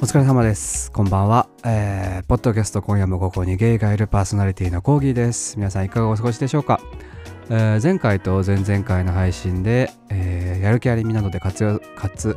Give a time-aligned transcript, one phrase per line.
[0.00, 0.92] お疲れ様です。
[0.92, 1.48] こんばんは。
[1.64, 5.58] えー、ポッドキャスト今夜もここにゲイがいるパーソナリティのコーギーです。
[5.58, 6.80] 皆さんいかがお過ごしでしょうか、
[7.50, 12.36] えー前回と前々回の配信で、えーやる気ありみなどで活用活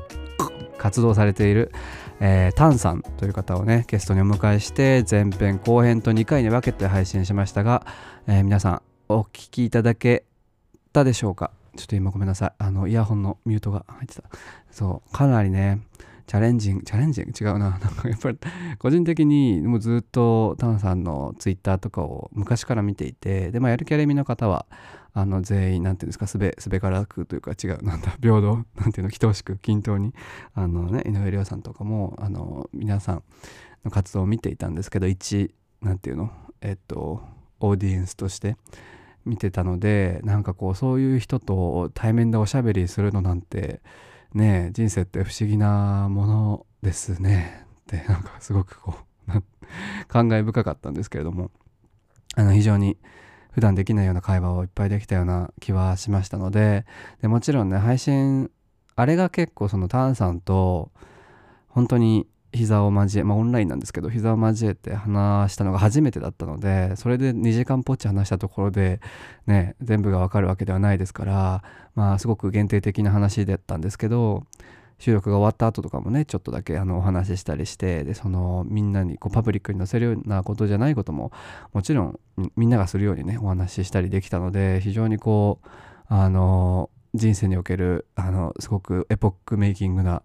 [0.78, 1.72] 活動されている、
[2.20, 7.86] えータンさんという方をねゲストにお迎えして前編後編と2回に分けて配信しましたが、
[8.28, 10.26] えー皆さんお聞きいただけ
[10.94, 11.52] たでしょうか？
[11.78, 14.24] ちょっと今ごめんなさいあのイヤホンのミュートが入ってた
[14.72, 15.80] そうかなりね
[16.32, 17.26] チャレンジングチャレンジン？
[17.26, 17.72] グ違うな。
[17.76, 18.38] なんかやっぱり
[18.80, 24.66] 個人的にもうずっとタンさんのツイッターとかを昔から見ていてでまあやる気ありみの方は
[25.14, 30.14] あの全員なんていうんですかすべすべからくというか違うなんだ 平等なんていうの等しく均等に
[30.54, 33.24] あのね井上涼さんとかもあの皆さん
[33.84, 36.32] の活動を見ていたんですけど一なんていうの？
[36.62, 37.22] えっと
[37.60, 38.56] オーディエンスとして
[39.26, 43.82] 見てたのでなんかこうそういう人と対面でおしゃべりするのなんて
[44.34, 47.66] ね人生って不思議なものですね。
[47.82, 48.96] って なんかすごくこ
[49.28, 49.32] う
[50.08, 51.52] 感慨深かったんですけれども。
[52.36, 52.98] あの非常に
[53.52, 56.86] 普段できないような会話をいっぱいできたような気はしましたので。
[57.22, 58.50] でもちろんね配信
[58.96, 60.92] あれが結構そのタンさんと
[61.68, 69.00] 本当に膝を交えまあオンラインなんですけど膝を交えて話したのが初めてだったのでそれで2時間ぽっち話したところで
[69.48, 71.64] ね全部がわかるわけではないですから
[71.96, 74.46] まあすごく限定的な話だったんですけど
[75.00, 81.32] 収録が終わった後とかもねちょっとだけあのお話ししたりしてでそのみんなにこうパブリックに載せるようなことじゃないことも
[81.74, 82.20] もちろん
[82.56, 85.68] みんながするようにねお話ししたりできたので非常にこう
[86.08, 90.22] あの人生におけるあのすごくエポックメイキングな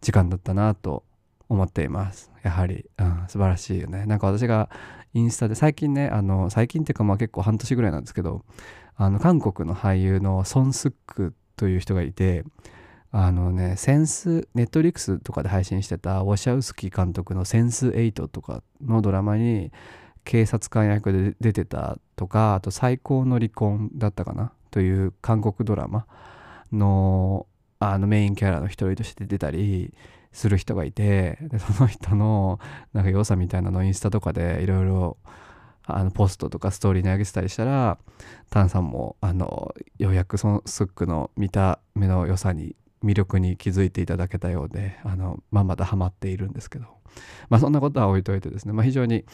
[0.00, 1.04] 時間だったなと
[1.48, 2.30] 思っています。
[2.42, 4.06] やはり、うん、素晴らしいよね。
[4.06, 4.68] なんか私が
[5.14, 8.44] インスタで最近ねあの最近っていうかまあ結構半年ぐらいなんですけど
[8.96, 12.44] あの韓国の俳優のソン・スックという人がいて
[13.12, 19.72] あのねセンスネットリックスとかで配信してたウォシャウスキー監督の「センス8」とかのドラマに
[20.24, 26.06] 警察官役で出てたとかあと「最高の離婚」だったかなという韓国ドラマ
[26.72, 27.46] の
[27.78, 29.94] あのメインキャラの一人として出たり
[30.36, 32.60] する人がいてでその人の
[32.92, 35.16] なんか良さみたいなのをインスタとかでいろいろ
[35.84, 37.96] あのポストとかストーリーに上げてたりしたら
[38.50, 46.86] タンさんもあのようやくそのスックの見た目の良さに魅力に気づいていただけたようであのまあまだハマっているんですけど。
[47.48, 49.24] まあそんなことは置いといてですね、まあ、非常に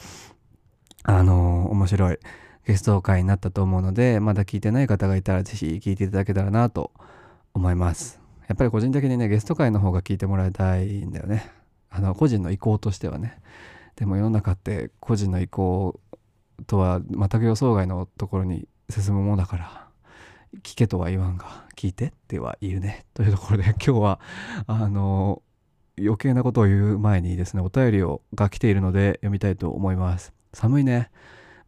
[1.03, 2.19] あの面白い
[2.65, 6.93] ゲスト会になったと思うのでまだ聞いてない方がいたらぜひ聞いていただけたらなと
[7.55, 8.22] 思います。
[8.53, 11.51] やっぱり個人的にねゲスト会の方が聞いてもらいたいんだよね。
[11.89, 13.41] あの個人の意向としてはね。
[13.97, 15.99] でも世の中って個人の意向
[16.67, 19.89] とは全く予想外のところに進むものだから
[20.63, 23.07] 聞けとは言わんが聞いてっては言うね。
[23.15, 24.21] というところで今日は
[24.67, 25.41] あの
[25.99, 30.35] 余計なことを言う前にですねお便りをが来ているので読みたいと思います。
[30.53, 31.11] 寒いね。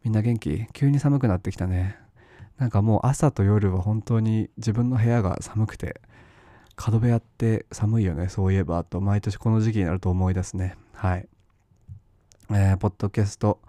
[0.03, 0.67] みんな元気？
[0.71, 1.97] 急に寒くなってきたね。
[2.59, 5.99] なんかもう朝と夜は本当に自分の部屋が寒くて
[6.75, 10.75] 角部屋って寒いよねそういえばと毎年この時期になると思い出すね。
[10.93, 11.27] はい。
[12.51, 13.59] えー、ポッドキャスト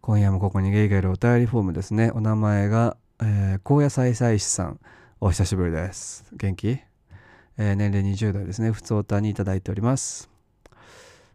[0.00, 2.10] 今夜もここにゲイがいるお便りフォームですね。
[2.12, 4.80] お名前が、えー、高野菜菜師さん。
[5.24, 6.24] お久しぶりです。
[6.32, 6.80] 元気、
[7.56, 8.72] えー年齢20代ですね。
[8.72, 10.28] 普通おたにいただいております。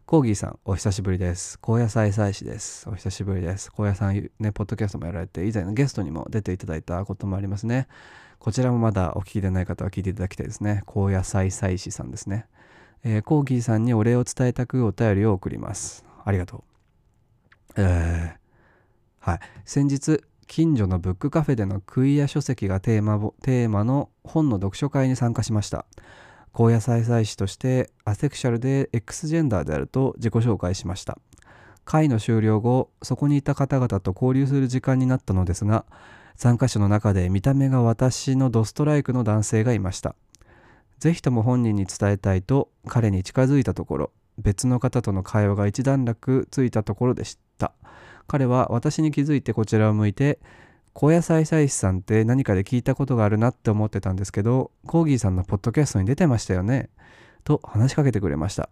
[0.04, 1.58] コーギーさんお久しぶりです。
[1.62, 2.86] 高野菜菜師です。
[2.86, 3.72] お久しぶりです。
[3.72, 7.88] 高野さんねポッドキャストもやられて以前のゲストにも出ていただいたこともありますね。
[8.38, 10.82] こちらもまだお聞きでない方は聞いていただきたいですね。
[10.86, 12.46] 高野菜菜師さんですね、
[13.02, 16.04] えーコーギーさんにお礼を伝えたくお便りを送ります。
[16.24, 16.62] ありがとう。
[17.76, 18.38] えー
[19.18, 25.84] はい、先日近所のブックカフェでのクイア書籍がテーマテーマの本の読書会に参加しました。
[26.52, 31.18] 高野菜菜師としてアセクシャルで X ジェンダーであると自己紹介しました。
[31.84, 35.86] 会の終了後そこにいた方々と交流する時間になったのですが
[36.38, 40.14] 参加者の中で見た目が私のドストライクの男性がいました。
[41.00, 47.72] ぜひとも本人に伝えたいと彼に近づいたところ別の方との会話が一段落ついたところでした。
[48.28, 50.38] 彼は私に気づいてこちらを向いて
[50.94, 56.88] 高野菜菜師さんって何かで聞いたことがあるなって思ってたんですけどコーギーさんのポッドキャストに出てましたよね
[57.42, 58.68] と話しかけてくれました。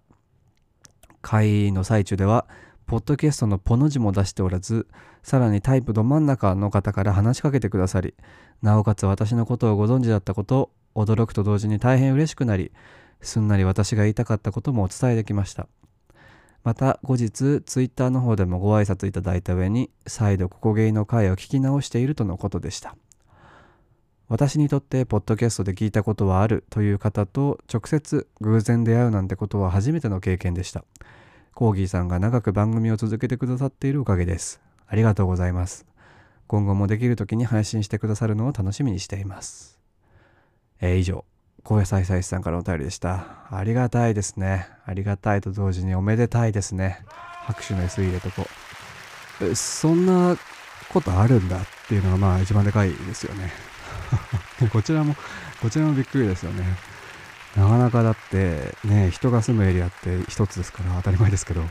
[1.21, 2.47] 会の最中では
[2.87, 4.87] ポッドキャストのポの字も出しておらず
[5.23, 8.15] さらにタイプど真ん中の方から話しかけてくださり
[8.63, 12.73] なおかつ私のことをご存知だったこと驚くと同時に大変嬉しくなり
[13.21, 15.67] すんなり私が言いたかったこともお伝えできました。
[16.65, 22.97] また後日ツイッターの方でもご挨拶いただいた上に再度ここゲイの回を聞き直しているとのことでした。
[24.29, 30.85] 私にとってポッドキャストで聞いたことはあるという方と直接偶然出会うなんてことは初めての経験でした。
[31.57, 34.61] コーギーさんが長く番組を続けてくださっているおかげです。
[34.87, 35.87] ありがとうございます。
[36.49, 39.81] 今後もできる時に配信してくださるのを楽しみにしています。
[40.83, 41.25] えー、以上、
[41.65, 43.47] 高野菜菜さんからお便りでした。
[43.51, 44.69] ありがたいですね。
[44.85, 47.01] ありがたいと同時におめでたいですね。
[47.09, 48.47] 拍手の S 入れとこ
[49.41, 49.55] う。
[49.55, 50.37] そんな
[50.93, 53.51] ことあるんだっていうのがまあ一番でかいですよね。
[54.71, 55.17] こちらも、
[55.63, 56.96] こちらもびっくりですよね。
[57.57, 61.63] なかなかだってね、人が住むエリアって一つですから当たり前ですけど、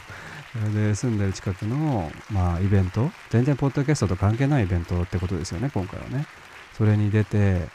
[0.51, 6.25] それで住んでる近くの、まあ、イベント、全然ポッドキャストと関係ないイベントってことですよね、今回はね。
[6.77, 7.67] それに出て、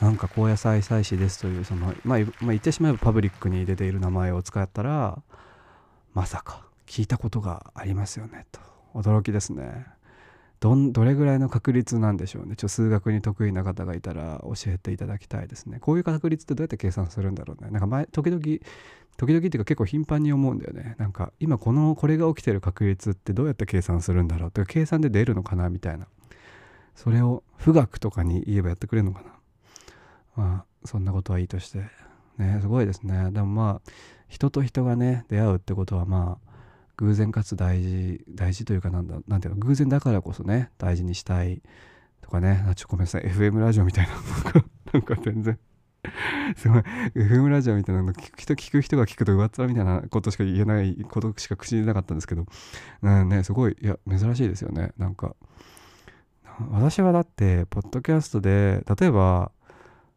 [0.00, 5.22] なんか高野菜祭祀ですという、その、まあ、まあ、言ってしまえばパブリックに出ている名前を使ったら、
[6.12, 8.60] まさか聞いたことがありますよね、と。
[8.94, 9.86] 驚きですね。
[10.66, 12.56] どんどれぐらいの確率なんでしょうね。
[12.56, 15.78] ちょ数学に得意な方がいたら教えていただきたいですね。
[15.78, 17.70] こういう確率ってどうやって計算するんだろうね。
[17.70, 20.96] なんか前時々時々っていうか結構頻繁に思うんだよね。
[20.98, 26.08] なんか今このこれが起きてる確率ってどうやって計算するんだろうっていう計算で出るのかなみたいな。
[26.96, 29.28] それを富岳とかに言えばやってくれるのかな。
[30.34, 31.84] まあそんなことはいいとして。
[32.38, 33.30] ねすごいですね。
[33.30, 33.90] でもまあ
[34.26, 36.38] 人と人がね出会うってことはま
[36.98, 41.62] 偶然かつ大事大事というかなんだなんていうの偶然だからこそね大事にしたい
[42.26, 42.64] とかね。
[42.68, 43.22] あちょごめんなさい。
[43.22, 44.12] FM ラジオみたいな。
[44.92, 45.58] なんか全然。
[46.56, 46.82] すごい。
[47.14, 52.46] FM ラジオみたいなの聞く人聞く人が聞くと上っ面みたいなことしか言えないことしか口に出なかったんですけど、
[53.02, 54.92] うんね、すごいいや珍しいですよね。
[54.98, 55.36] なんか
[56.70, 59.52] 私はだってポッドキャストで例えば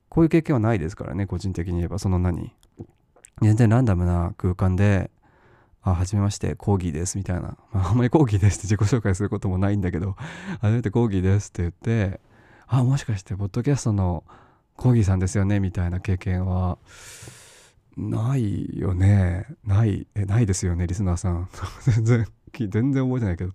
[0.08, 2.54] こういう経験はないですからね個人的に言えばその何
[3.42, 5.12] 全然ランダムな空間で
[5.82, 7.58] あ、はじめまして、コーギーです、みたいな。
[7.72, 10.16] まあ、あんまりコーギーですって 自己紹介することもないんだけど、
[10.62, 12.20] 初めてコーギーですって言って、
[12.68, 14.24] あ、もしかして、ポッドキャストの
[14.76, 16.78] コーギーさんですよね、みたいな経験は、
[17.98, 19.48] ないよね。
[19.66, 21.50] ない、え、ないですよね、リスナーさん。
[22.04, 23.54] 全然、全然覚えてないけど、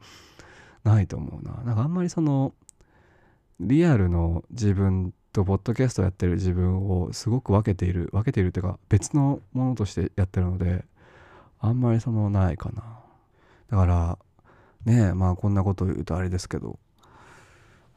[0.84, 1.62] ないと思うな。
[1.64, 2.54] なんかあんまりその、
[3.60, 10.84] リアルの自分とポッドキャストやってる自分をすごく分けている、分けているっていうか、別のものとしてやってるので、
[11.64, 12.82] あんまりそのないかな。
[13.70, 14.18] だから
[14.84, 16.78] ねまあこんなこと言うとあれですけど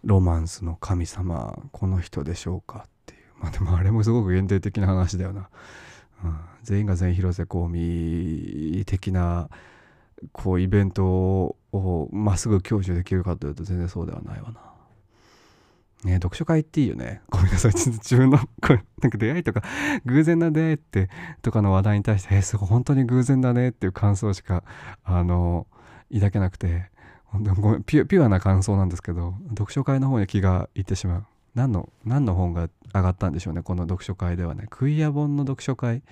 [0.04, 3.20] ロマンスの神様この人でしょうかっていう。
[3.40, 5.50] まあでもあれもすごく限定的な話だよな、
[6.24, 9.50] うん、全員が全員広瀬香美的な
[10.32, 14.67] こうイベントをまっすぐ享受できるかというと全然そうではないわな。
[16.04, 17.22] ね、読書会っていいよね。
[17.30, 17.72] ごめんなさい。
[17.74, 19.64] 自分の、これ、なんか出会いとか、
[20.06, 21.10] 偶然な出会いって、
[21.42, 24.64] とかの話題に対して、えー、すごい、本当に偶然だねっていう感想しか、
[25.04, 25.68] あの、
[26.14, 26.92] 抱けなくて、
[27.26, 31.26] 本当ごめんピュ、ピュアな感想なんですけど、読書会の方に気がいってしまう。
[31.56, 34.68] 何の、何の本が上がったんでしょうね、この読書会ではね。
[34.70, 36.04] クイア本の読書会、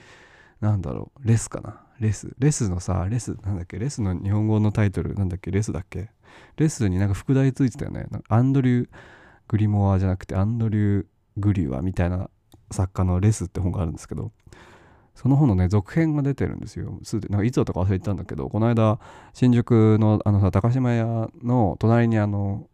[0.61, 1.81] なんだろう、レスかな。
[1.99, 2.33] レス。
[2.39, 6.09] レスのさ、レス、なんだっけ、レスの日本語のタイトル、なんだっけ、レスだっけ。
[6.57, 8.07] レスになんか副題ついてたよね。
[8.27, 8.89] アンドリュー、
[9.47, 11.05] グリモアじゃなくてアンドリュー・
[11.37, 12.29] グリュアみたいな
[12.71, 14.31] 作家の「レス」って本があるんですけど
[15.13, 16.99] その本のね続編が出てるんですよ。
[17.29, 18.99] なんかいつだとか忘れてたんだけどこの間
[19.33, 22.67] 新宿のあのさ高島屋の隣にあの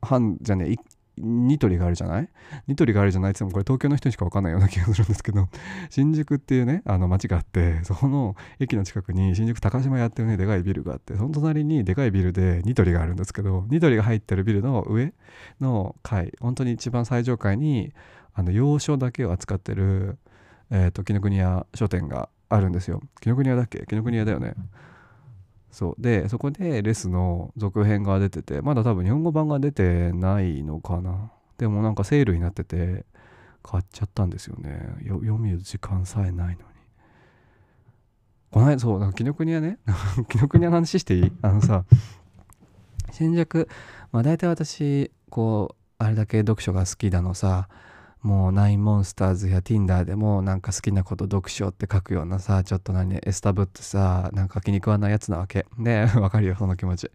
[0.00, 0.76] 半じゃね
[1.18, 2.28] ニトリがあるじゃない？
[2.66, 3.30] ニトリがあるじゃない？
[3.32, 5.48] って言ってもこれ東京の人にしか分かんないような気がするんですけど。
[5.90, 15.12] 新宿っていうねあの街があってそこの駅の近くに新宿高島屋っていうねでかいビルがあってその隣にでかいビルでニトリがあるんですけどニトリが入ってるビルの上
[15.60, 17.92] の階本当に一番最上階に
[18.34, 20.18] あの洋書だけを扱ってる
[20.70, 23.00] えっ、ー、と紀ノ国屋書店があるんですよ。
[23.20, 23.80] 紀ノ国屋だっけ？
[23.86, 24.54] 紀ノ国屋だよね。
[25.76, 25.94] そう。
[26.02, 31.30] でそこでレスの続編が出ててまだ多分日本語版が出てないのかな。
[31.58, 33.04] でもなんかセールになってて
[33.62, 34.80] 買っちゃったんですよね。
[35.04, 36.58] 読む時間さえないのに。
[38.50, 39.78] この間そうなんか紀ノ国屋ね。
[40.30, 41.32] 紀ノ国屋の話していい？
[41.42, 41.84] あのさ
[43.10, 43.68] 新宿
[44.12, 47.68] まあ大体私こうあれだけ読書が好きだのさ
[48.26, 55.64] もうナインモンスターズや Tinder でもなんか好きなこと読書って書くようなさちょっと何エスタブってさなんか気に食わないやつなわけ。
[55.78, 57.08] で わかるよその気持ち。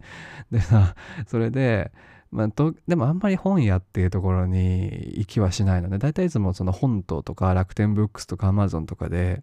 [0.50, 0.94] でさ
[1.26, 1.92] それで
[2.30, 9.42] まあ、とでもあんまり本屋っていうところに行きはしないので大体いつもその本島とか楽天ブックスとかアマゾンとかで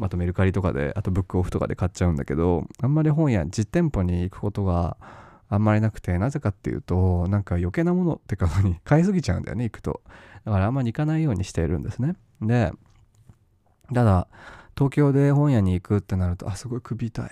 [0.00, 4.96] あとメルカリとかであとブックオフとかで買っちゃうんだけどあんまり本屋実店舗に行くことが
[5.48, 10.00] あんまりなくてなぜかっていうとなんか余計なものってかに 買いすぎちゃうんだよね行くと。
[10.44, 12.16] だからあんまり行かないようにしているんですね。
[12.40, 12.72] で、
[13.94, 14.28] ただ、
[14.76, 17.30] 東京で本屋に行くってなると、あ、すごい首痛い。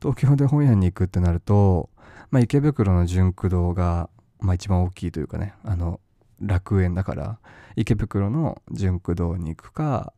[0.00, 1.90] 東京で本屋に行くってなると、
[2.30, 6.00] まあ、池袋の純駆堂が、まあ、一番大きいというかね、あの、
[6.40, 7.38] 楽園だから、
[7.76, 10.12] 池袋の純駆堂に行くか、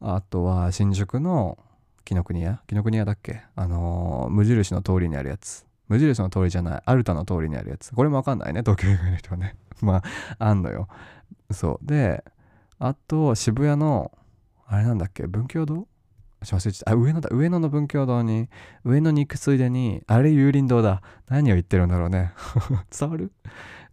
[0.00, 1.58] あとは新宿の
[2.04, 2.60] 紀ノ国屋？
[2.66, 3.42] 紀ノ国屋だっけ？
[3.56, 5.64] あのー無印の通りにあるやつ。
[5.88, 7.94] 無印の通りじゃないアルタの通りにあるやつ。
[7.94, 9.56] これもわかんないね東京以外の人はね。
[9.80, 10.02] まあ
[10.38, 10.88] あんのよ。
[11.50, 11.86] そう。
[11.86, 12.24] で
[12.78, 14.12] あと渋谷の
[14.66, 15.86] あれなんだっけ文教堂？
[16.44, 16.90] ちょ忘れちゃった。
[16.92, 17.28] あ上野だ。
[17.32, 18.48] 上野の文教堂に
[18.84, 21.02] 上野に行くついでにあれ有林堂だ。
[21.28, 22.32] 何を言ってるんだろうね。
[22.96, 23.32] 伝わる？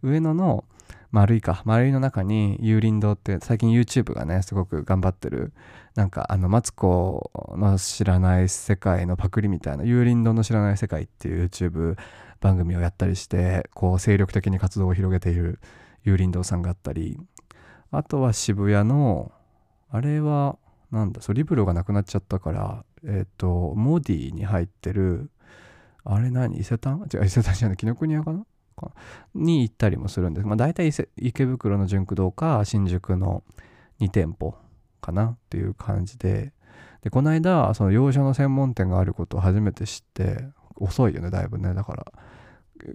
[0.02, 0.64] 上野の
[1.10, 1.62] 丸いか。
[1.64, 5.52] 丸いの中に有林堂って最近 YouTube がねすごく頑張ってる。
[5.94, 11.96] なんかあのマツコの知らない世界のパクリみたいな有林堂の知らない世界っていう YouTube
[12.40, 15.60] 番組をやったりしてこう精力的に活動を広げている
[16.02, 17.20] 有林堂さんがあったり
[17.92, 19.30] あとは渋谷の
[19.90, 20.58] あれは
[20.90, 25.30] なんだそうリブロがなくなっちゃったからえっ、とモディに入ってる
[26.04, 26.56] あれ何？
[26.56, 27.06] 伊勢丹？
[27.12, 28.44] 違う伊勢丹じゃない紀ノ国屋かな？
[29.34, 30.46] に行ったりもするんです。
[30.46, 33.44] まあ大体伊勢池袋の純駆堂か新宿の
[34.00, 34.56] 2店舗
[35.00, 36.52] かなっていう感じで。
[37.02, 40.44] でこの間その洋書の専門店があることを初めて知って
[40.76, 41.74] 遅いよねだいぶね。
[41.74, 42.12] だから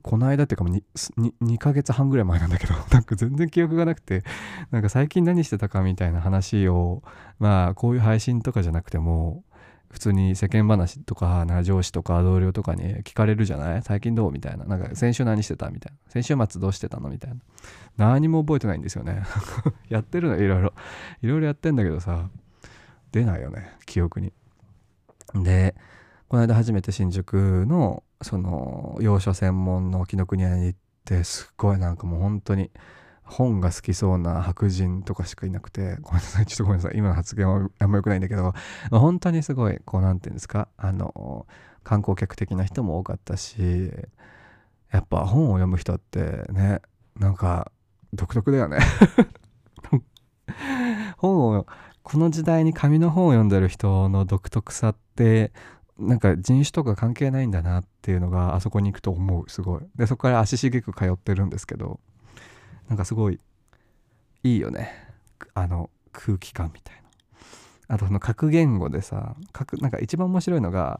[0.04, 4.24] この間っていうかもう 2, 2ヶ月半ぐらい前なんだけど なんか全然記憶がなくて
[4.72, 7.04] なんか最近何してたかみたいな話を
[7.40, 9.44] まあこういう配信とかじゃなくても
[9.90, 13.82] 普通に世間話とか上司とか同僚とかに聞かれるじゃない？
[13.84, 14.32] 最近どう？
[14.34, 14.66] みたいな。
[14.66, 15.70] なんか先週何してた？
[15.70, 15.98] みたいな。
[16.12, 17.08] 先週末どうしてたの？
[17.10, 17.38] みたいな。
[17.96, 19.24] 何も覚えてないんですよね。
[19.88, 20.36] やってるの？
[20.36, 20.74] いろいろ。
[21.22, 22.30] いろいろやってんだけどさ
[23.14, 24.34] 出ないよね記憶に。
[25.36, 25.74] で
[26.28, 32.72] この間初めて新宿のその洋書専門の紀ノ国屋に行ってすっごいなんかもう本当に
[33.24, 36.98] 本が好きそうな白人とかしかいなくて ごめんなさいちょっとごめんなさい。
[36.98, 38.54] 今の発言はあんま良くないんだけど
[38.92, 40.68] 本当にすごいこう何て言うんですか？
[40.78, 41.46] あの
[41.84, 43.92] 観光客的な人も多かったし
[44.92, 46.82] やっぱ本を読む人ってね
[47.18, 47.72] なんか
[48.14, 48.80] 独特だよね。
[51.18, 51.66] 本を
[52.04, 55.52] この時代に紙の本を読んでる人の独特さって
[56.00, 59.82] なんか人種とか関係ないんだなっていうのがあそこに行くと思うすごい。
[59.96, 62.00] でそこから足しげく通ってるんですけど
[62.88, 63.40] なんかすごい
[64.44, 64.92] いいよね。
[65.54, 67.96] あの空気感みたいな。
[67.96, 71.00] あとその各言語でさ各なんか一番面白いのが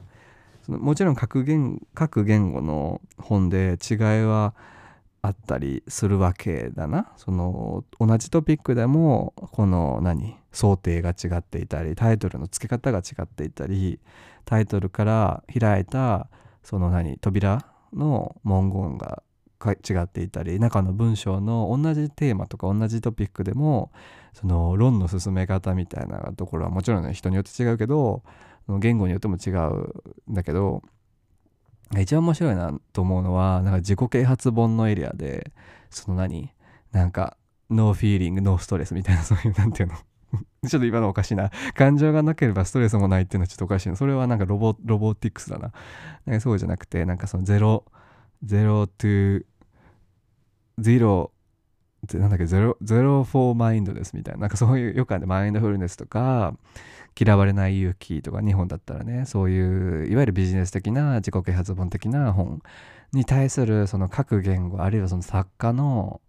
[0.64, 4.54] そのもちろん各言各言語の本で違いは
[5.22, 7.12] あったりするわけだな。
[7.18, 14.00] その同じトピックでもこの何想定が違っていたりタイトルの付け方が違っていたり
[14.46, 16.30] タイトルから開いた
[16.64, 19.24] その何扉の文言が
[19.66, 23.92] 違っていたり中の文章の同じテーマとか同じトピックでも
[24.34, 28.24] その論の進め方みたいなところはもちろんね人によって違うけど
[28.80, 30.84] 言語によっても違うんだけど
[32.00, 35.52] 一番面白いなと思うのはなんか自己啓発本のエリアで
[35.90, 36.52] その何
[36.92, 37.38] なんか
[37.70, 39.96] ノーフィーリングノーストレスみたいなそういうなんていうの
[40.68, 41.52] ちょっと今のおかしいな。
[41.76, 43.96] 感情がなければストレスもないっていうのはちょっとおかしいな。
[43.96, 45.72] それはなんかロボロボティクスだな。
[46.26, 47.86] なんかそうじゃなくて、なんかそのゼロ、
[48.44, 49.46] ゼロトゥ、
[50.80, 51.32] ゼロ、
[52.14, 54.42] なんだっけ、ゼロ、ゼロフォーマインドですみたいな。
[54.42, 56.54] なんかそういう、よくあるマインドフルネスとか、
[57.20, 62.62] 嫌われない勇気とか、日本だったらね、そういう、いわゆるビジネス的な自己啓発本的な本
[63.14, 66.22] に対する、その各言語、あるいはその作家の、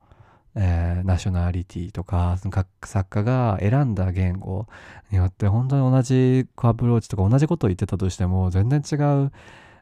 [0.54, 4.66] えー、ナショナリティとかその各作家が選んだ言語
[5.10, 9.30] によって本当に同じアプローチとか同じことを言ってたとしても全然違う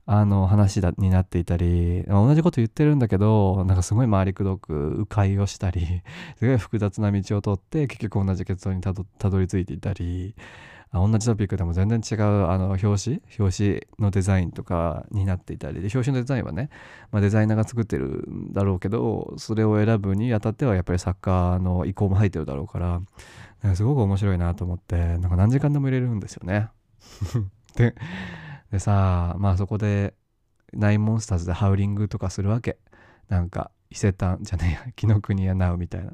[0.08, 6.02] あの話だになっていたり同じこと言ってるんだけどなんかすごい回りくどく迂回をしたり
[6.38, 10.36] すごい複雑な道を通って結局同じ結論にたどり着いていたり
[10.92, 13.20] 同じトピックでも全然違うあの表紙？
[13.38, 15.74] 表紙のデザインとかになっていたり。
[15.74, 16.70] で表紙のデザインはね、
[17.10, 23.02] まあ、デザイナーが作ってるんだろうけどそれを選ぶにあたってはやっぱり作家の意向も入ってるだろうから
[23.62, 26.68] かすごく面白いなと思ってなんか何時間でも入れるんですよね。
[27.76, 27.94] で
[28.70, 30.14] でさまあそこで
[30.72, 32.78] ナインモンスターズでハウリングとかするわけ。
[33.28, 36.12] なんか伊勢丹じゃねえや紀ノ国屋ナウみたいな。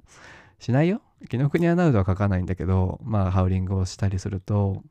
[0.58, 1.02] しないよ。
[1.28, 4.82] 紀ノ国屋ナウドは書かないんだけどまあハウリングをしたりすると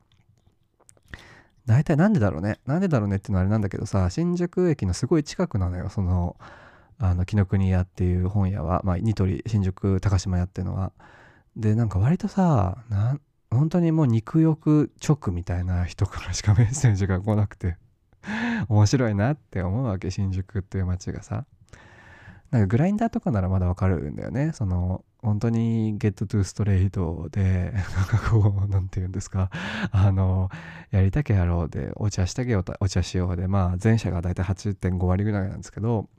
[1.65, 2.59] 大体なんでだろうね？
[2.65, 6.35] なんでだろうねっていうのはあれなんだけどさ新宿駅のすごい近くなのよその
[6.97, 8.81] あの紀ノ国屋っていう本屋は。
[8.83, 10.91] まあニトリ新宿高島屋っていうのは。
[11.55, 17.75] でなんか割とさなん本当にもう肉欲直みたいな人からしかメッセージが来なくて
[18.69, 21.45] 面白いなって思うわけ新宿っていう街がさ。
[22.49, 24.51] なんかグラインダーとかならまだわかるんだよね。
[24.53, 29.49] その本当にゲットトゥーストレートで、 なんかこう、なんて言うんですか、
[29.91, 30.49] あの、
[30.89, 36.09] やりたけやろうで、お茶したけよ、お茶しようで、まあ、前者が大体8.5割ぐらいなんですけど、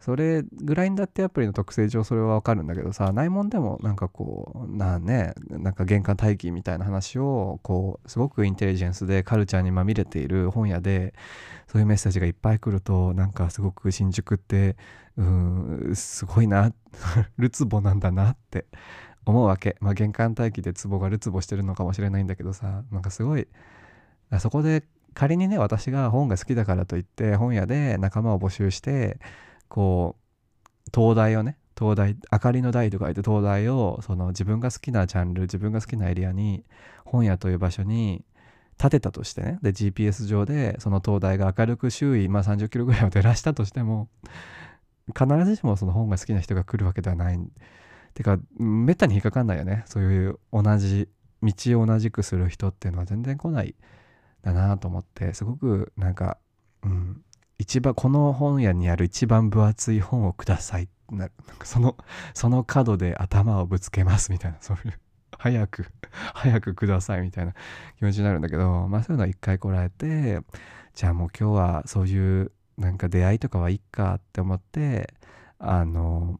[0.00, 11.14] それグラインダーってアプリの特性上それはわかるんだけどさ内門でもなんかこうなねなんか玄関待機みたいな話をこうすごくインテリジェンスでカルチャーにまみれている本屋で
[11.68, 14.76] そういうメッセージがいっぱい来るとなんかすごく新宿って
[15.16, 16.72] うんすごいな
[17.38, 18.66] るつぼなんだなって
[19.26, 19.76] 思うわけ。
[19.80, 23.48] まあ玄関待機でツボがるつぼしてるのかもしれないんだけどさなんかすごい
[24.38, 24.84] そこで
[25.14, 29.18] 仮にね私が本が好きだからといって本屋で仲間を募集して
[29.68, 30.16] こ
[30.86, 36.64] う灯台をね灯台明かりの台とか言って灯台をその自分が好きなジャンル自分が好きなエリアに
[37.04, 38.24] 本屋という場所に
[38.78, 44.08] 建てたとしてねで GPS 上でその灯台が明るく周囲、まあ、30キロぐらいを照らしたとしても
[45.08, 47.38] 必ずしもその本が好きな人が来るわけではない。
[48.14, 49.82] てかめったに引っかかんないよね。
[49.86, 51.08] そういう同じ
[51.42, 53.74] 道を同じくする人っていうのは全然来ない。
[54.42, 56.38] だなと思ってすごくなんか
[56.82, 57.22] うん
[57.58, 60.84] 一番この本屋にある一番分厚い本をください。
[60.84, 61.32] ってなる
[61.62, 61.96] その
[62.32, 64.58] その角で頭をぶつけますみたいな。
[64.60, 64.98] そういう
[65.38, 65.86] 早く
[66.34, 67.54] 早くくださいみたいな
[67.98, 68.88] 気持ちになるんだけど。
[68.88, 70.40] まあそういうのは一回こらえて
[70.94, 75.14] じゃあもう今日はそういうなんか出会いとかはいっかって思って
[75.58, 76.38] あの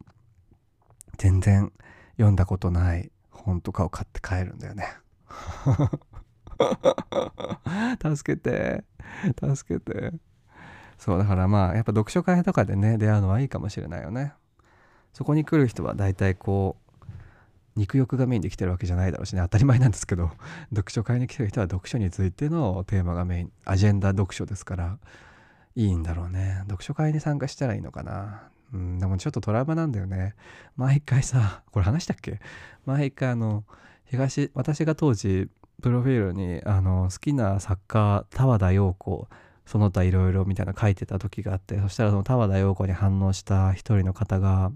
[1.17, 1.71] 全然
[2.17, 4.87] 読んだことない本とかを買って帰るんだよね。
[8.15, 8.83] 助けて
[9.55, 10.13] 助けて。
[10.97, 14.33] そうだからまあやっぱ読書会とかでね出会うのはいいかもしれないよね。
[15.13, 16.85] そこに来る人は大体こう
[17.75, 19.41] 肉欲がメインで来てるわけじゃないだろうしね。
[19.41, 20.31] 当たり前なんですけど
[20.73, 23.51] 読書会に来てる人は読書についてのテーマがメイン。
[23.65, 24.97] アジェンダ読書ですから
[25.75, 26.59] いいんだろうね。
[26.63, 28.43] 読書会に参加したらいいのかな。
[28.73, 30.35] うんでもちょっとトラウマなんだよね。
[30.75, 32.39] 毎回さこれ話したっけ？
[32.85, 33.63] 毎回あの
[34.05, 35.49] 東私が当時
[35.81, 39.27] プロフィールにあの好きな作家田和田陽子
[39.65, 44.71] その他いろいろみたいな書いてた時があってそしたらその田和田陽子に反応した一人の方が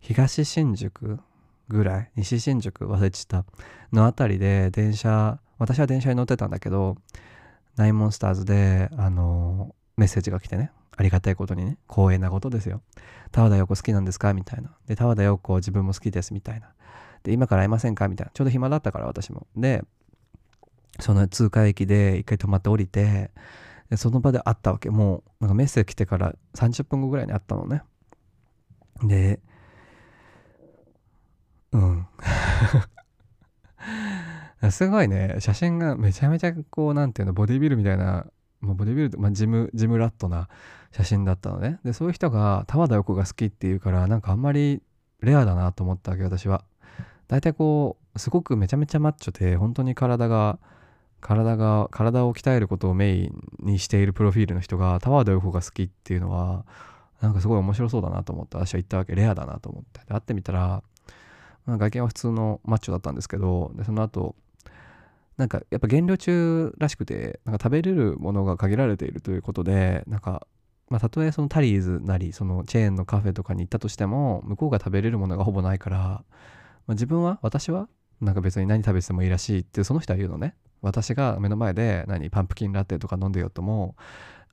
[0.00, 1.20] 東新宿
[1.68, 3.44] ぐらい西新宿忘れちった
[3.92, 6.96] の辺りで電車私は電車に乗ってたんだけど
[7.76, 12.82] ナインモンスターズであのメッセージが来てねありがたいことにね光栄なことですよ。
[13.30, 14.34] 田和田陽子好きなんですか？
[14.34, 14.76] みたいな。
[14.86, 16.68] で田和田陽子自分も好きですみたいな。
[17.22, 18.08] で今から会いませんか？
[18.08, 18.32] みたいな。
[18.34, 19.46] ちょうど暇だったから私も。
[19.56, 19.82] で
[21.00, 23.30] その通過駅で一回止まって降りて
[23.96, 24.90] その場で会ったわけ。
[24.90, 27.82] もうなんかメッセージ来てから30分後ぐらいに会ったのね。
[29.02, 29.40] で
[31.72, 32.06] うん。
[34.70, 35.36] すごいね。
[35.40, 38.26] 写真がめちゃめちゃこうなんていうのボディビルみたいな、
[38.60, 40.48] まあ、ボディビルまあ、ジムジムラットな
[40.92, 41.80] 写真だったのね。
[41.84, 44.82] でそういう人が田和田横が好きっていうからなんかあんまり
[45.20, 46.64] レアだなと思ったわけ私は。
[47.28, 50.58] 大体こうすごくめちゃめちゃマッチョで本当に体が
[51.22, 56.66] 体が体を鍛えることをメインにしているプロフィールの人が田和田横が好きっていうのは
[57.22, 60.00] なんかすごい面白そうだなと思って私は言ったわけレアだなと思って。
[60.00, 60.82] で会ってみたら
[61.66, 64.34] まあ、外見は普通のマッチョだったんですけどでその後
[65.36, 70.46] なんかやっぱ減量中らしくてなんか食べれるものが限られているということでなんか
[70.90, 76.24] まあたとえそのタリーズなりそのチェーンのカフェとかに行ったとしても向こうが食べれるものがほぼないから、ま
[76.88, 77.88] あ、自分は私は
[78.20, 80.54] なんか別に何食べてもいいらしいってその人は言うのね。
[80.82, 83.96] 私が目の前で何パンプキンラテとか飲んでよとも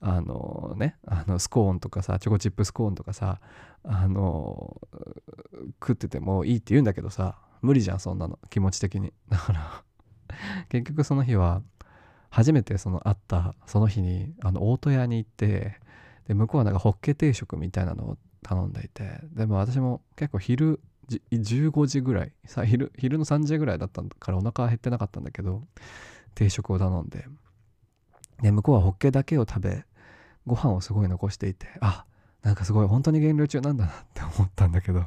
[0.00, 3.40] あのねあのスコーンとかさチョコチップスコーンとかさ
[3.84, 4.80] あの
[5.80, 9.12] 食っててもいいって言うんだけどさ無理じゃんそんなの気持ち的に。
[9.28, 9.84] だから
[10.68, 11.62] 結局その日は
[12.30, 15.80] 初めてその会ったその日にあの大戸屋に行って
[16.28, 20.80] で向こうはなんかホッケ定食みたいなのを頼んでいてでも私も結構昼
[21.32, 25.64] 15時ぐらいさ昼の3時ぐらいだったからお腹は減ってなかったんだけど
[26.34, 27.26] 定食を頼んで。
[28.42, 29.84] で向こうはホッケだけを食べ
[30.46, 32.06] ご飯をすごい残していてあ
[32.42, 35.04] なんかすごい本当に減量中なんだなって思ったんだけど。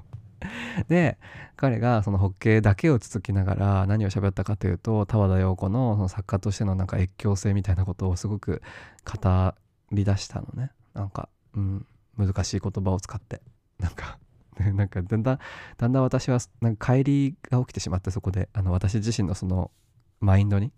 [0.90, 1.18] で
[1.56, 8.62] 彼がそのホッケだけをつつきながら何を喋ったかというと田和田陽子のその作家としてのなんか越境性みたいなことをすごく
[9.06, 9.54] 語
[9.92, 10.72] り出したのね。
[10.94, 11.86] なんか、うん、
[12.18, 13.42] 難しい言葉を使って。
[13.80, 14.20] なんか
[14.60, 15.40] なんかだんだん
[15.78, 18.50] だんだん私はなんか帰りが起きてしまってそこで。
[18.54, 19.72] あの私自身のその
[20.20, 20.72] マインドに。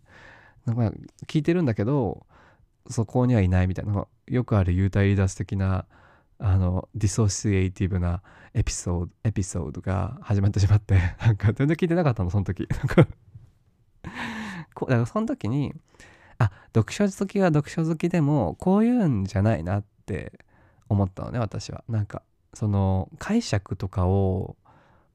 [0.65, 0.97] なんか
[1.27, 2.25] 聞いてるんだけど
[2.89, 4.07] そこにはいないみたいな。
[4.27, 5.85] よくある幽体離脱的な
[6.39, 8.21] あのディソシエイティブな
[8.53, 10.99] エピソードエピソードが始まってしまって。
[11.21, 12.67] なんか全然聞いてなかったのその時。
[12.69, 13.07] なんか
[14.73, 15.73] こうだからその時に
[16.37, 20.33] あ読書好きは読書好きでもこういうんじゃないなって
[20.89, 21.83] 思ったのね私は。
[21.87, 22.23] なんか
[22.53, 24.57] その解釈とかを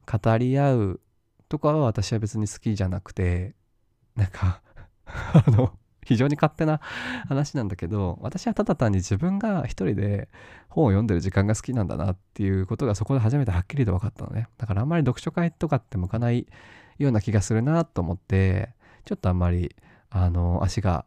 [0.05, 1.01] 語り合う
[1.49, 3.55] とかは私は別に好きじゃなくて
[4.15, 4.61] なんか
[5.33, 6.79] あの非常に勝手な
[7.27, 10.29] 話なんだけど私はただ単に自分が一人で
[10.67, 14.47] 本を読んでる時間が好きなんだなっていうことがそこで初めてはっきりと分かったのね。
[14.57, 16.47] だからあんまり読書会とかって向かない
[16.97, 18.73] ような気がするなと思って
[19.05, 19.75] ちょっとあんまり
[20.09, 21.05] あの足が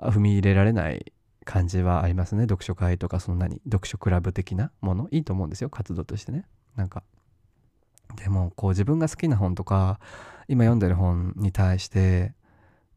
[0.00, 1.12] 踏み入れられない
[1.44, 2.42] 感じはありますね。
[2.42, 5.08] 読書会とかそんなに読書クラブ的なもの？
[5.10, 5.70] いいと思うんですよ。
[5.70, 6.44] 活動としてね。
[6.76, 7.02] なんか。
[8.16, 10.00] でもこう自分が好きな本とか
[10.48, 12.32] 今読んでる本に対して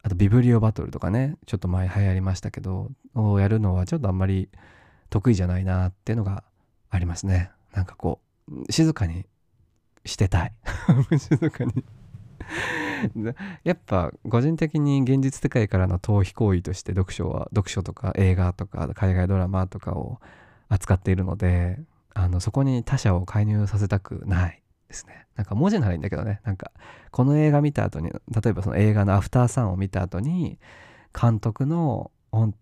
[0.04, 4.50] あとビブリオバトルとかねちょっと前流行りましたけどをやるのはちょっとあんまり
[5.10, 6.44] 得意じゃないなっていうのが
[6.90, 7.52] ありますね。
[7.74, 9.26] なんかこう静かに
[10.06, 10.54] してたい。
[11.18, 11.84] 静かに。
[13.64, 20.20] やっぱ個人的に現実世界からの逃避行為として読書は読書とか映画とか海外ドラマとかを
[20.70, 21.80] 扱っているので
[22.14, 24.63] あのそこに他者を介入させたくない。
[24.94, 25.26] ですね。
[25.36, 26.40] なんか文字ならいいんだけどね。
[26.44, 26.72] なんか
[27.12, 30.60] この映画見た後に例えばその映画のアフターサンを見た後に
[31.20, 32.12] 監督の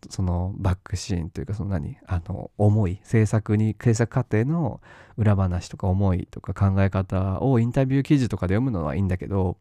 [0.10, 1.98] そのバックシーンというかその何？
[2.08, 4.82] あの思い制作に制作過程の
[5.18, 9.58] 裏話とか思いとか考え方をインタビュー記事とかで読むのはいいんだけど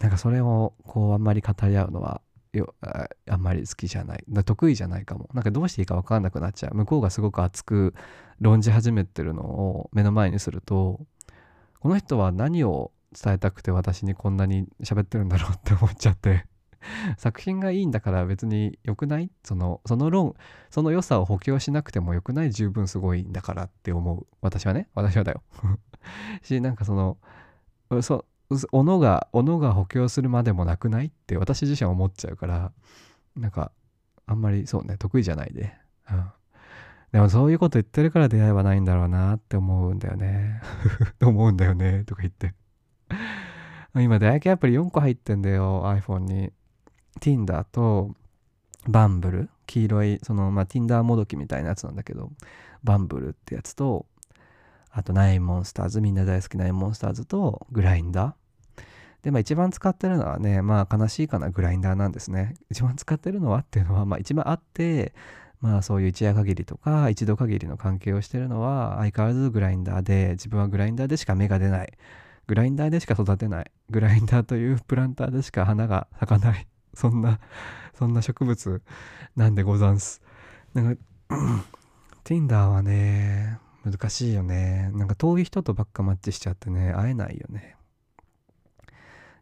[0.00, 2.20] なんかそれをこうあんまり語り合うのは
[2.52, 4.24] よあんまり好きじゃない。
[4.44, 5.28] 得意じゃないかも。
[5.34, 6.74] なんかどうしていいか分かんなくなっちゃう。
[6.74, 7.94] 向こうがすごく熱く
[8.40, 10.98] 論じ始めてるのを目の前にすると
[11.80, 16.46] この人は何を伝えたくて私にこんなに喋ってるんだろうって思っちゃって。
[17.18, 19.30] 作品がいいんだから別に良くない？
[19.44, 20.34] そのその論
[20.70, 24.26] その良さを補強しなくても良くない十分すごいんだからって思う。
[24.40, 24.88] 私はね。
[24.94, 25.42] 私はだよ。
[26.42, 27.18] しなんかその
[28.00, 28.24] そ
[28.72, 31.06] 斧が斧が補強するまでもなくない？
[31.06, 32.72] って私自身思っちゃうから
[33.36, 33.72] なんか
[34.26, 35.74] あんまりそうね得意じゃないで、
[36.10, 36.32] うん、
[37.12, 40.60] でもそういうこと言ってるから出会いはないんだろうなって思うんだよね。
[41.20, 42.54] 思うんだよねとか言って。
[43.96, 46.52] 今出会い系アプリ4個入ってんだよ iPhone に。
[47.20, 48.14] Tinder と
[48.88, 52.30] バンブル黄色いそのまあ Tinder もどきみたいなやつなんだけど
[52.84, 54.06] バンブルってやつと
[54.90, 58.40] あとナインモンスターズみんな大好きナインモンスターズとグラインダー
[59.22, 62.54] で、まあ一番使ってるのはね、まあ悲しいかなグラインダーなんですね。
[62.70, 65.12] 一番使ってるのはっていうのは、まあ一番あって、
[65.60, 71.92] まあそういう一夜限りとか一度限りの関係をしてるのは相変わらずグラインダーで自分はグラインダーでしか芽が出ない。
[72.46, 73.70] グラインダーでしか育てない。
[73.90, 76.66] グラインダーというプランターでしか花が咲かない。
[76.94, 77.38] そんな、
[77.94, 78.82] そんな植物
[79.36, 80.20] なんでござんす。
[80.74, 81.02] なんか、
[82.24, 84.90] Tinder はね、難しいよね。
[84.94, 87.76] なんか遠い人とばっかマッチしちゃってね、会えないよね。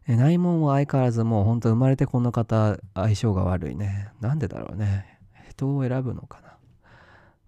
[0.07, 4.09] え内門は相変わらずもうほんと生まれてこの方相性が悪いね。
[4.21, 5.18] なんでだろうね。
[5.59, 6.57] 人を選ぶのかな。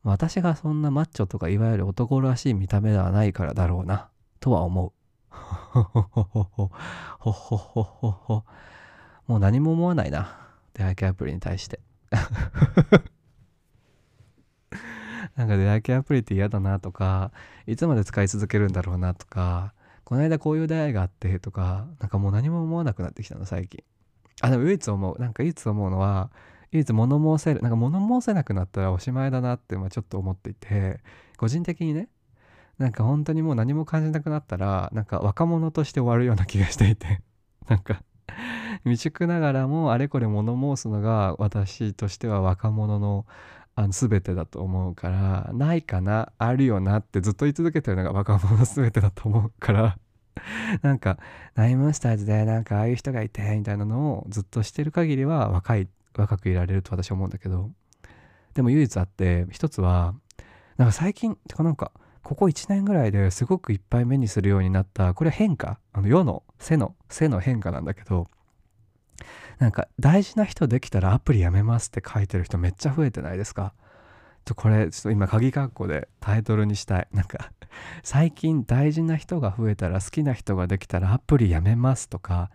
[0.04, 4.10] 私がそんなマッチョとかいわゆる男らしい見た目ではないからだろうな。
[4.40, 4.92] とは思う。
[5.30, 6.72] ほほほほほ。
[7.20, 8.44] ほほほほほ。
[9.28, 10.38] もう何も思わないな。
[10.74, 11.80] 出会い系アプリに対して。
[15.36, 17.32] なんか出会い系アプリって嫌だなとか、
[17.68, 23.84] いつまで使い続けるんだろうなとか、この間こういう出会いがあってとか、なんかもう何も思わなくなってきたの、最近。
[24.42, 25.22] あ、でも唯一思う。
[25.22, 26.32] なんか唯一思うのは、
[26.72, 31.02] 唯一物申せる、なんか物申せなくなったらおしまいだなって、まあ、ちょっと思っていて、
[31.38, 32.10] 個人的にね、
[32.78, 37.22] なんか本当にもう何も感じなくなったら、なんか若者として終わるような気がしていて、
[37.68, 38.02] なんか
[38.84, 43.26] 未熟ながらもあれこれ物申すのが私としては若者の
[43.76, 49.98] あの全てだと思うからないかなあるよなってずっと言い続けてるのが若者の全てだと思うから
[50.82, 51.18] なんか
[51.56, 57.70] ナイムーンスターズでなんかああいう人がいてみたいなのをずっとしてる限りは若い若くいられると私は思うんだけど。
[58.54, 60.14] でも唯一あって一つは
[60.76, 68.28] なんか最近てかなんかここ1年ぐらいですごくいっぱい目にするようになったこれ変化あの世の背の背の変化なんだけど
[69.60, 73.74] なんか大事な人できたらアプリやめますって書いてる人めっちゃ増えてないですか？
[74.44, 77.08] ちょこれちょっと今鍵括弧でタイトルにしたい。
[77.14, 77.52] なんか
[78.04, 82.50] 最近大事な人が増えたら好きな人ができたらアプリやめますとか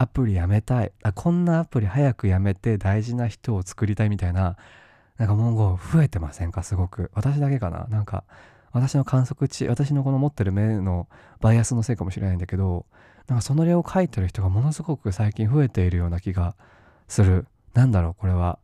[0.00, 0.92] アプリやめたい。
[1.02, 4.56] あこんなアプリ早くやめて大事な人を作りたいみたいな。
[5.18, 6.62] なんか文言増えてませんか？
[6.62, 7.10] すごく。
[7.12, 7.86] 私だけかな？
[7.90, 8.24] なんか
[8.72, 11.06] 私の観測値私のこの持ってる目の
[11.40, 12.86] バイアスのせいかもしれないんだけど
[13.26, 16.56] なんかその例を書いてる人がものすごく最近増えているような気が
[17.06, 17.46] する。
[17.74, 18.58] なんだろう、これは。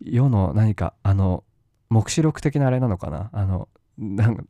[0.00, 1.44] 世の何か、あの、
[1.90, 3.28] 黙示録的なあれなのかな？
[3.34, 3.68] あの、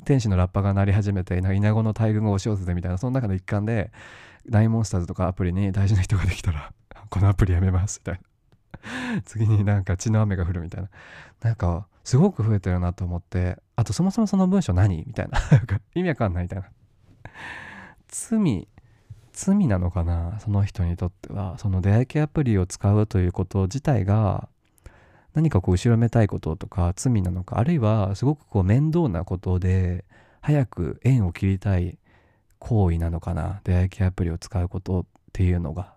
[0.05, 3.91] 天使のラッパが鳴り始めて、なんか稲子の大群が押し寄せてみたいな、その中の一環で、
[4.49, 6.73] 大モンスターズとかアプリに大事な人ができたら、
[7.11, 8.21] このアプリやめます、みたい
[9.15, 9.23] な。
[9.25, 10.89] 次になんか血の雨が降るみたいな。
[11.43, 15.39] なんか、すごく増えてるなと思って、あとそもそもその文章何みたいな。
[15.95, 16.69] 意味わかんないみたいな。
[18.09, 18.69] 罪
[19.33, 24.49] 罪なのかなその人にとってはその出会い系アプリを使うということ自体が
[25.35, 30.05] 何かこう後ろめたいこととか罪なのかあるいはすごくこう面倒なことで
[30.41, 31.99] 早く縁を切りたい
[32.61, 33.61] 行為なのかな？
[33.65, 35.95] 出会い系アプリを使うことっていうのが。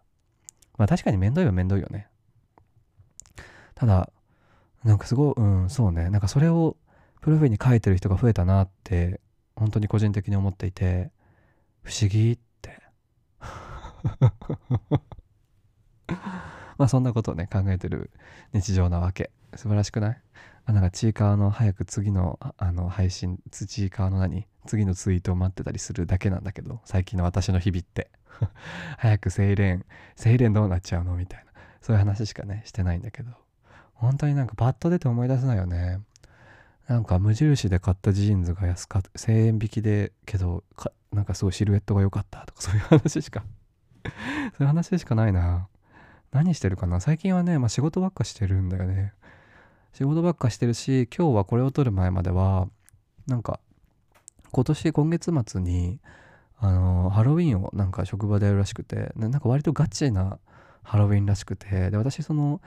[0.77, 2.07] まあ確かに面倒いは面倒いよね。
[3.75, 4.09] ただ
[4.83, 6.09] なんかすごいうんそうね。
[6.09, 6.75] なんかそれを
[7.21, 9.21] プロフィールに書いてる人が増えたなって
[9.55, 11.11] 本当に個人的に思っていて
[11.83, 12.81] 不思議って。
[16.77, 18.09] まあそんなことをね考えてる
[18.53, 19.31] 日常なわけ。
[19.55, 20.21] 素晴らしくない？
[20.65, 28.09] あなんかちいかわの早く次のあの配信ちいかわの何次のツイートを待ってたりするだけなんだけど最近の私の日々って。
[28.97, 31.51] 早くセイレンセイレンどうなっちゃうのみたいな。
[31.81, 33.31] そういう話しかねしてないんだけど。
[33.93, 35.99] 本当になんかパッと出て思い出せないよね。
[36.87, 40.63] なんか無印で買ったジーンズが安かった1000円引きでけど
[41.13, 43.43] なんかすごいシルエットが良かったとかそういう話しか
[44.03, 44.09] そ
[44.59, 45.67] ういう話しかないな。
[46.31, 46.99] 何してるかな？
[46.99, 49.13] 最近はね、まあ、仕事ばっかしてるんだよね。
[49.93, 52.67] 仕事ばっかしてるし今日はこれを撮る前までは
[53.27, 53.59] なんか
[54.51, 55.99] 今年今月末に
[56.57, 60.39] あのハロウィンをなんか職場でやるらしくてなんか割とガチな
[60.81, 62.59] ハロウィンらしくてで私その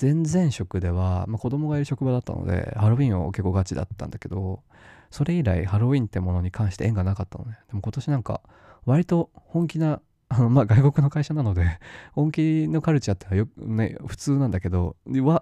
[0.00, 4.62] 前々職では、まあ、子供がいる職場だったのでハロウィンを結構ガチだったんだけど
[5.10, 7.58] それ以来ハロウィンってものに関して縁がなかったのね。
[7.68, 8.42] でも今年なんか
[8.84, 10.02] 割と本気な
[10.34, 11.78] あのまあ外国の会社なので
[12.12, 14.96] 本気のカルチャーってよね普通なんだけど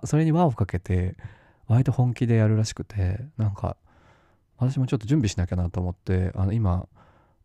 [0.05, 1.17] それに輪をかけて
[1.67, 3.77] 割と本気でやるらしくてなんか
[4.59, 6.87] 私もちょっと準備しなきゃなと思ってあの今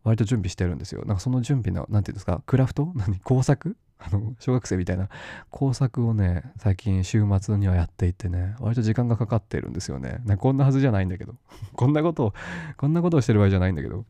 [0.04, 1.04] 割と準備してるんですよ。
[1.04, 2.92] なんかその準備の何て言うんですかクラフト？
[2.96, 3.18] 何？
[3.20, 3.76] 工作？
[3.98, 5.08] あの小学生みたいな。
[5.50, 10.20] 工作をね最近週末にはやっていてね割と時間がかかってるんですよね。
[10.38, 11.34] こんなはずじゃないんだけど。
[11.74, 12.34] こんなことを
[12.76, 14.04] こんなことをしてる場合じゃないんだけど。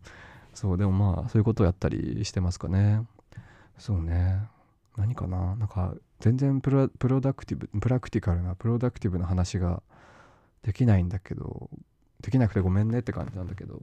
[0.54, 3.02] そうでもまあそういうことをやったりしてますかね。
[3.78, 4.42] そうね。
[4.96, 5.56] 何かな？
[5.56, 9.82] なんか全然プロプロダクティブプラクティカルなプロダクティブな話が
[10.62, 11.70] できないんだけど
[12.20, 13.82] できなくてごめんねって感じなんだけど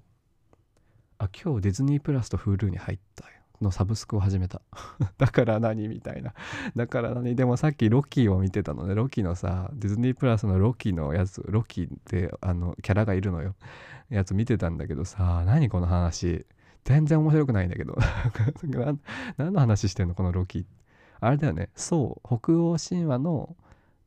[1.18, 3.26] あ今日ディズニープラスと Hulu に入った
[3.62, 4.62] のサブスクを始めた。
[5.18, 6.34] だから何みたいな。
[6.76, 7.36] だから何？
[7.36, 8.96] でもさっきロッキーを見てたのね。
[8.96, 13.56] ロッキーのさディズニープラスのロッキーのやつロッキーってあのキャラがいるのよ。
[14.10, 16.46] やつ見てたんだけどさ何この話？
[16.86, 17.98] 全然面白くないんだけど。
[19.38, 20.65] 何の話してんのこのロキ。
[21.19, 21.69] あれだよね。
[21.76, 23.56] そう北欧神話の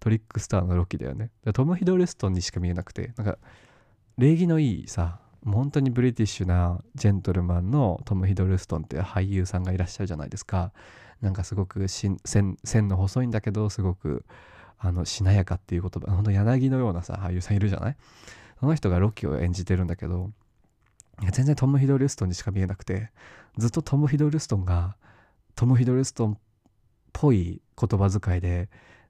[0.00, 1.30] トリックスターのロキだよね。
[1.52, 3.12] トム・ヒドルストンにしか見えなくて。
[3.16, 3.38] なんか
[4.16, 10.72] 礼儀のいいさ本当にブリティッシュなジェントルマンのトム・ヒドルストンって俳優さんがいらっしゃるじゃないですか。
[11.20, 14.24] なんかすごく線の細いんだけどすごく
[14.78, 17.96] あのしなやかっていう言葉本当柳のようなさ俳優さんいるじゃない？
[18.60, 20.30] その人がロキを演じてるんだけど
[21.32, 23.10] 全然トム・ヒドルストンにしか見えなくて
[23.56, 24.96] ずっとトム・ヒドルストンが
[25.54, 26.38] トム・ヒドルストンっ
[27.12, 28.68] ぽい言葉遣いで、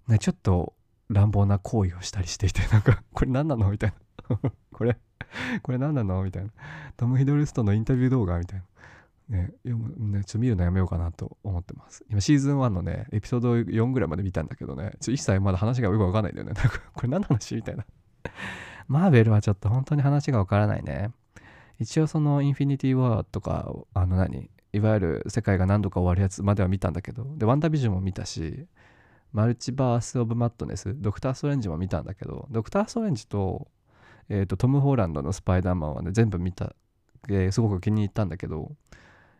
[0.09, 0.75] ね、ちょっと
[1.11, 3.95] 乱暴な行為をしたりしていて なんかこれ何なのみたい
[4.31, 4.37] な
[4.73, 4.97] これ
[5.63, 6.51] これ何なのみたいな。
[6.97, 8.65] トム・ヒドルストンのインタビュー動画みたいな。
[9.29, 12.05] ね、ね、ちょっと見るのやめようかなと思ってます。
[12.09, 16.55] 今シーズン1のね、エピソード4ぐらいまで見たんだけどね、ちょ一切まだ話がよくわかんないんだよね。
[16.55, 17.85] なんか、これ何の話みたいな。
[18.89, 21.11] マーベルはちょっと本当に話がわからないね。
[21.79, 28.67] 一応そのインフィニティ・ワーとか、あの何、いわゆる世界が何度か終わるやつまでは見たんだけど、で、ワンダービジョンも見たし、
[29.33, 33.69] マルチバース・オブ・マットネス、ドクター・ストレンジも見たんだけど、ドクター・ストレンジと
[34.29, 36.75] えーと、トム・ホーランドのスパイダーマンはね全部見た、
[37.29, 38.73] えー、すごく気に入ったんだけど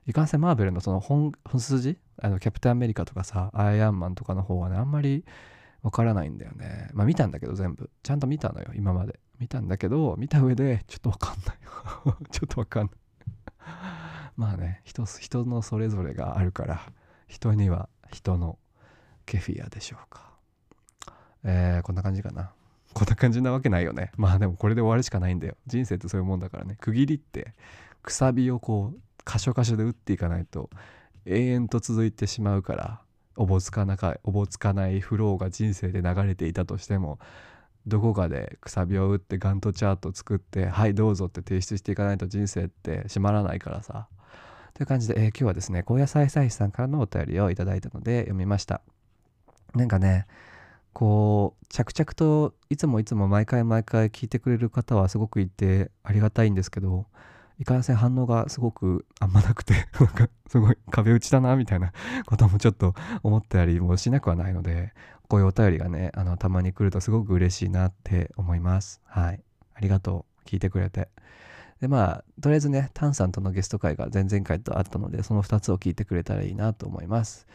[0.07, 5.25] いかんせんマーベルのその本本筋あのキャプテンアメリカとかさアイアンマンとかの方はねあんまり
[5.83, 6.89] わからないんだよね。
[6.93, 7.89] まあ見たんだけど全部。
[8.03, 9.21] ちゃんと見たのよ今まで。
[9.39, 11.59] 見たんだけど見た上でちょっとわかんない。
[12.31, 12.95] ちょっとわかんない。
[14.37, 16.81] まあね人人のそれぞれがあるから
[17.27, 18.59] 人には人の
[19.27, 20.33] ケフィアでしょうか。
[21.45, 22.53] えー、こんな感じかな。
[22.95, 24.11] こんな感じなわけないよね。
[24.17, 25.57] まあでもこれで終わるしかないんだよ。
[25.67, 26.77] 人生ってそういうもんだからね。
[26.81, 27.55] 区切りって
[28.03, 30.71] くさびをこう箇所箇所で打っていかないと
[31.27, 33.01] 永遠と続いてしまうから
[33.37, 37.19] おぼつかなかおぼつかないフローが人生で流れていたとしても
[37.87, 44.09] どこかでくさびを打ってガントチャート作ってはいどうぞって提出していかないと人生って閉まらないからさ。
[44.75, 48.81] という感じで、えー、今日はですね高野菜菜さんからのお便りをいただいたので読みました。
[49.75, 50.27] なんかね
[50.93, 57.07] こう着々といつもいつも毎回毎回聞いてくれる方はすごくいてありがたいんですけど
[57.59, 61.93] いかんせん反応がすごくあんまなくて なんかすごい壁打ちだなみたいな
[62.27, 64.93] こともちょっと思ったりもしなくはないので
[65.29, 69.01] こういうお便りがねあのたまに来るとすごく嬉しいなって思います。
[69.05, 69.43] はい。
[69.75, 70.39] ありがとう。
[70.49, 71.09] 聞いてくれて。
[71.81, 77.47] でまあとりあえずねタンさんとのゲスト会が前々回とあったのでその2つを聞いてくれたらいいなと思います。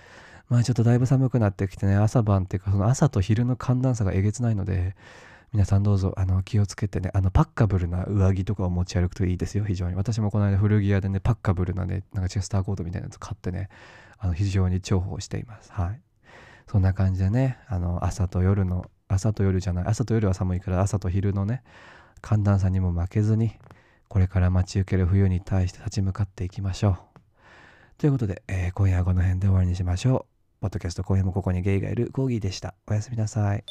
[0.48, 4.96] まあちょっとだいぶ寒くなってきてね朝晩っていうかその朝と昼の寒暖差がえげつないので
[5.52, 9.66] 皆さんどうぞあの気をつけてねあのパッカブルな上着とかを持ち歩くといいですよ。
[9.66, 9.96] 非常に。
[9.96, 13.70] 私もこの間古着屋でねパッカブルなねなんかチェスターコートみたいなやつ買ってね
[14.20, 15.72] あの非常に重宝しています。
[15.72, 16.02] はい。
[16.68, 21.64] そんな感じでねあの朝と夜の朝と夜じゃない朝と夜は寒いから朝と昼のね
[22.22, 23.54] 寒暖差にも負けずに
[24.08, 26.98] これから待ち受ける冬に対して立ち向かっていきましょう。
[27.98, 30.62] ということで、えー、今夜はこの辺で終わりにしましょう。
[30.62, 32.76] ポッドキャスト今夜もここにゲイがいるコーギーでした。
[32.88, 33.64] おやすみなさい。